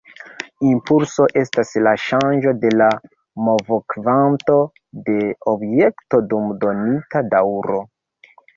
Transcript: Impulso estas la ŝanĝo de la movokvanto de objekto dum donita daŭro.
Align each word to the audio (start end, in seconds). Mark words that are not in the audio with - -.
Impulso 0.67 1.25
estas 1.41 1.73
la 1.87 1.93
ŝanĝo 2.03 2.53
de 2.63 2.71
la 2.79 2.87
movokvanto 3.49 4.57
de 5.11 5.19
objekto 5.55 6.25
dum 6.35 6.51
donita 6.65 7.27
daŭro. 7.37 7.83